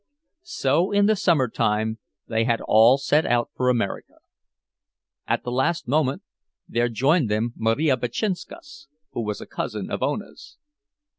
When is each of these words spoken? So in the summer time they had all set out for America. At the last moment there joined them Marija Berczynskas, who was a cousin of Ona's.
So 0.41 0.91
in 0.91 1.05
the 1.05 1.15
summer 1.15 1.47
time 1.47 1.99
they 2.27 2.43
had 2.45 2.59
all 2.61 2.97
set 2.97 3.23
out 3.23 3.51
for 3.55 3.69
America. 3.69 4.15
At 5.27 5.43
the 5.43 5.51
last 5.51 5.87
moment 5.87 6.23
there 6.67 6.89
joined 6.89 7.29
them 7.29 7.53
Marija 7.55 7.97
Berczynskas, 7.97 8.87
who 9.11 9.21
was 9.21 9.41
a 9.41 9.45
cousin 9.45 9.91
of 9.91 10.01
Ona's. 10.01 10.57